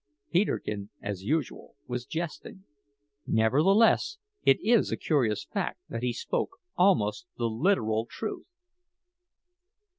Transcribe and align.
Peterkin, 0.31 0.89
as 0.99 1.21
usual, 1.21 1.75
was 1.85 2.07
jesting; 2.07 2.63
nevertheless, 3.27 4.17
it 4.43 4.57
is 4.61 4.91
a 4.91 4.97
curious 4.97 5.45
fact 5.45 5.79
that 5.89 6.01
he 6.01 6.11
spoke 6.11 6.57
almost 6.75 7.27
the 7.37 7.45
literal 7.45 8.07
truth. 8.09 8.47